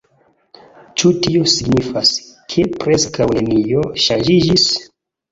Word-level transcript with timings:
Ĉu 1.01 1.09
tio 1.25 1.41
signifas, 1.55 2.13
ke 2.53 2.65
preskaŭ 2.85 3.27
nenio 3.35 3.83
ŝanĝiĝis? 4.07 4.65